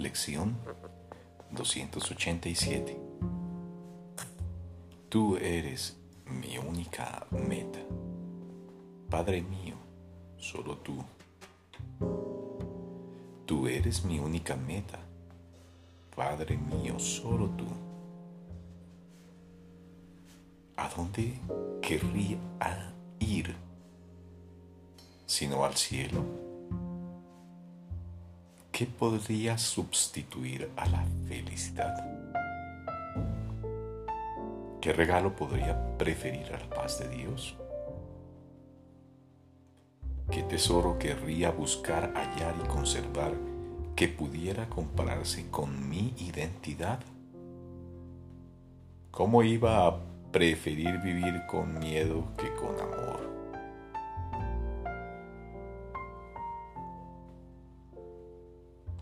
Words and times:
Lección 0.00 0.56
287. 1.50 2.98
Tú 5.10 5.36
eres 5.36 5.98
mi 6.24 6.56
única 6.56 7.26
meta. 7.30 7.80
Padre 9.10 9.42
mío, 9.42 9.74
solo 10.38 10.78
tú. 10.78 11.04
Tú 13.44 13.66
eres 13.68 14.02
mi 14.02 14.18
única 14.18 14.56
meta. 14.56 14.98
Padre 16.16 16.56
mío, 16.56 16.98
solo 16.98 17.50
tú. 17.50 17.66
¿A 20.76 20.88
dónde 20.96 21.38
querría 21.82 22.38
ir 23.18 23.54
sino 25.26 25.62
al 25.62 25.76
cielo? 25.76 26.49
¿Qué 28.80 28.86
podría 28.86 29.58
sustituir 29.58 30.70
a 30.74 30.88
la 30.88 31.04
felicidad? 31.28 31.94
¿Qué 34.80 34.94
regalo 34.94 35.36
podría 35.36 35.98
preferir 35.98 36.46
a 36.46 36.58
la 36.58 36.70
paz 36.70 36.98
de 36.98 37.14
Dios? 37.14 37.56
¿Qué 40.30 40.42
tesoro 40.44 40.98
querría 40.98 41.50
buscar, 41.50 42.14
hallar 42.14 42.54
y 42.64 42.68
conservar 42.68 43.34
que 43.94 44.08
pudiera 44.08 44.70
compararse 44.70 45.50
con 45.50 45.90
mi 45.90 46.14
identidad? 46.16 47.00
¿Cómo 49.10 49.42
iba 49.42 49.88
a 49.88 49.98
preferir 50.32 51.02
vivir 51.02 51.42
con 51.50 51.78
miedo 51.80 52.32
que 52.38 52.50
con 52.54 52.80
amor? 52.80 53.39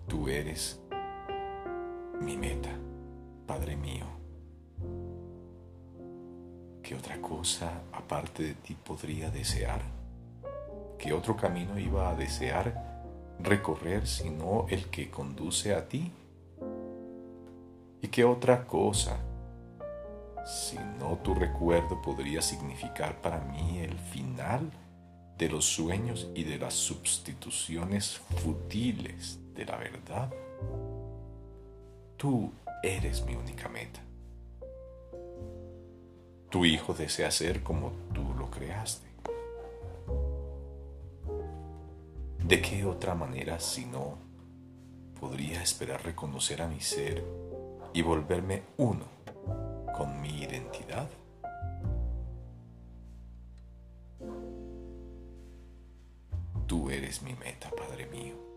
Tú 0.09 0.27
eres 0.29 0.81
mi 2.21 2.37
meta, 2.37 2.71
Padre 3.47 3.77
mío. 3.77 4.07
¿Qué 6.83 6.95
otra 6.95 7.21
cosa 7.21 7.83
aparte 7.93 8.43
de 8.43 8.55
ti 8.55 8.75
podría 8.75 9.31
desear? 9.31 9.83
¿Qué 10.99 11.13
otro 11.13 11.37
camino 11.37 11.79
iba 11.79 12.09
a 12.09 12.15
desear 12.15 13.05
recorrer 13.39 14.07
sino 14.07 14.67
el 14.71 14.87
que 14.87 15.11
conduce 15.11 15.75
a 15.75 15.87
ti? 15.87 16.11
¿Y 18.01 18.09
qué 18.09 18.25
otra 18.25 18.67
cosa 18.67 19.19
sino 20.47 21.19
tu 21.19 21.35
recuerdo 21.35 22.01
podría 22.01 22.41
significar 22.41 23.21
para 23.21 23.41
mí 23.41 23.81
el 23.81 23.99
final 23.99 24.71
de 25.39 25.49
los 25.49 25.65
sueños 25.65 26.29
y 26.35 26.45
de 26.45 26.59
las 26.59 26.75
sustituciones 26.75 28.21
futiles 28.43 29.39
de 29.55 29.65
la 29.65 29.77
verdad. 29.77 30.33
Tú 32.17 32.53
eres 32.83 33.25
mi 33.25 33.37
única 33.37 33.69
meta. 33.69 34.01
Tu 36.51 36.65
hijo 36.65 36.93
desea 36.93 37.31
ser 37.31 37.63
como 37.63 37.93
tú 38.13 38.35
lo 38.37 38.51
creaste. 38.51 39.07
¿De 42.43 42.63
qué 42.63 42.85
otra 42.85 43.15
manera 43.15 43.61
si 43.61 43.85
no 43.85 44.19
podría 45.21 45.63
esperar 45.63 46.03
reconocer 46.05 46.63
a 46.63 46.69
mi 46.69 46.81
ser 46.81 47.23
y 47.93 48.03
volverme 48.03 48.63
uno 48.79 49.05
con 49.97 50.21
mi 50.21 50.41
identidad? 50.41 51.09
Eres 56.99 57.23
mi 57.23 57.35
meta, 57.35 57.71
Padre 57.71 58.07
mío. 58.07 58.49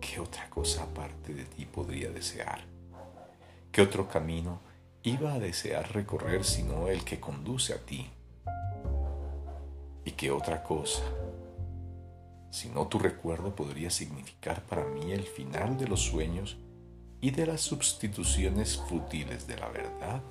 ¿qué 0.00 0.18
otra 0.18 0.50
cosa 0.50 0.82
aparte 0.82 1.34
de 1.34 1.44
ti 1.44 1.66
podría 1.66 2.10
desear? 2.10 2.60
¿Qué 3.70 3.82
otro 3.82 4.08
camino 4.08 4.60
iba 5.02 5.34
a 5.34 5.38
desear 5.38 5.92
recorrer 5.92 6.44
sino 6.44 6.88
el 6.88 7.04
que 7.04 7.20
conduce 7.20 7.74
a 7.74 7.78
ti? 7.78 8.10
¿Y 10.04 10.12
qué 10.12 10.32
otra 10.32 10.62
cosa, 10.64 11.02
si 12.50 12.68
no 12.70 12.88
tu 12.88 12.98
recuerdo, 12.98 13.54
podría 13.54 13.90
significar 13.90 14.62
para 14.62 14.84
mí 14.86 15.12
el 15.12 15.22
final 15.22 15.76
de 15.76 15.86
los 15.86 16.00
sueños 16.00 16.56
y 17.20 17.30
de 17.30 17.46
las 17.46 17.60
sustituciones 17.60 18.78
fútiles 18.78 19.46
de 19.46 19.56
la 19.58 19.68
verdad? 19.68 20.22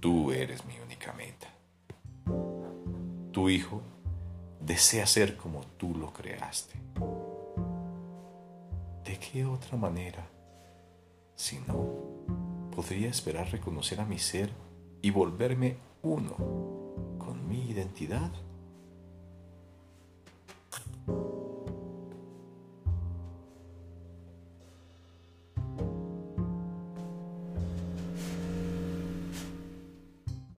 Tú 0.00 0.32
eres 0.32 0.66
mi 0.66 0.78
única 0.80 1.12
meta. 1.14 1.46
Tu 3.32 3.48
Hijo 3.48 3.82
desea 4.68 5.06
ser 5.06 5.38
como 5.38 5.62
tú 5.78 5.94
lo 5.96 6.12
creaste. 6.12 6.78
¿De 9.02 9.18
qué 9.18 9.46
otra 9.46 9.78
manera, 9.78 10.28
si 11.34 11.58
no, 11.66 12.70
podría 12.76 13.08
esperar 13.08 13.50
reconocer 13.50 13.98
a 13.98 14.04
mi 14.04 14.18
ser 14.18 14.50
y 15.00 15.10
volverme 15.10 15.78
uno 16.02 16.36
con 17.18 17.48
mi 17.48 17.70
identidad? 17.70 18.30